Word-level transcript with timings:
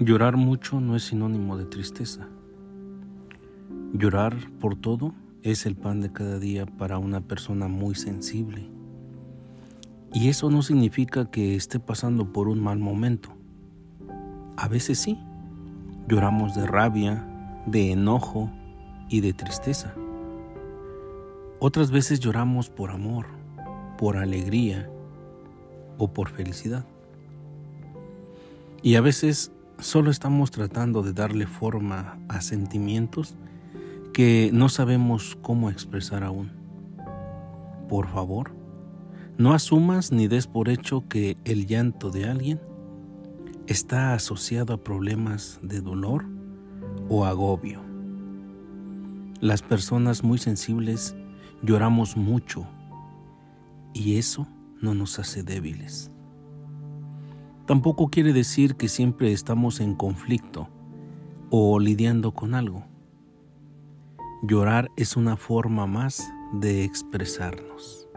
Llorar 0.00 0.36
mucho 0.36 0.80
no 0.80 0.94
es 0.94 1.02
sinónimo 1.02 1.56
de 1.56 1.64
tristeza. 1.64 2.28
Llorar 3.92 4.36
por 4.60 4.76
todo 4.76 5.12
es 5.42 5.66
el 5.66 5.74
pan 5.74 6.00
de 6.00 6.12
cada 6.12 6.38
día 6.38 6.66
para 6.66 6.98
una 6.98 7.20
persona 7.20 7.66
muy 7.66 7.96
sensible. 7.96 8.70
Y 10.14 10.28
eso 10.28 10.50
no 10.50 10.62
significa 10.62 11.32
que 11.32 11.56
esté 11.56 11.80
pasando 11.80 12.32
por 12.32 12.46
un 12.46 12.60
mal 12.60 12.78
momento. 12.78 13.30
A 14.56 14.68
veces 14.68 15.00
sí, 15.00 15.18
lloramos 16.06 16.54
de 16.54 16.64
rabia, 16.64 17.26
de 17.66 17.90
enojo 17.90 18.52
y 19.08 19.20
de 19.20 19.32
tristeza. 19.32 19.94
Otras 21.58 21.90
veces 21.90 22.20
lloramos 22.20 22.70
por 22.70 22.92
amor, 22.92 23.26
por 23.98 24.16
alegría 24.16 24.88
o 25.98 26.12
por 26.12 26.28
felicidad. 26.28 26.86
Y 28.80 28.94
a 28.94 29.00
veces 29.00 29.50
solo 29.78 30.10
estamos 30.10 30.50
tratando 30.50 31.02
de 31.02 31.12
darle 31.12 31.46
forma 31.46 32.18
a 32.28 32.40
sentimientos 32.40 33.36
que 34.12 34.50
no 34.52 34.68
sabemos 34.68 35.38
cómo 35.40 35.70
expresar 35.70 36.24
aún. 36.24 36.50
Por 37.88 38.08
favor, 38.08 38.52
no 39.36 39.54
asumas 39.54 40.10
ni 40.10 40.26
des 40.26 40.46
por 40.46 40.68
hecho 40.68 41.06
que 41.08 41.36
el 41.44 41.66
llanto 41.66 42.10
de 42.10 42.24
alguien 42.24 42.60
está 43.66 44.14
asociado 44.14 44.74
a 44.74 44.82
problemas 44.82 45.60
de 45.62 45.80
dolor 45.80 46.24
o 47.08 47.24
agobio. 47.24 47.80
Las 49.40 49.62
personas 49.62 50.24
muy 50.24 50.38
sensibles 50.38 51.14
lloramos 51.62 52.16
mucho 52.16 52.66
y 53.94 54.16
eso 54.16 54.48
no 54.80 54.94
nos 54.94 55.18
hace 55.18 55.42
débiles. 55.42 56.10
Tampoco 57.68 58.08
quiere 58.08 58.32
decir 58.32 58.76
que 58.76 58.88
siempre 58.88 59.30
estamos 59.30 59.80
en 59.80 59.94
conflicto 59.94 60.70
o 61.50 61.78
lidiando 61.78 62.32
con 62.32 62.54
algo. 62.54 62.86
Llorar 64.42 64.90
es 64.96 65.18
una 65.18 65.36
forma 65.36 65.86
más 65.86 66.32
de 66.54 66.82
expresarnos. 66.84 68.07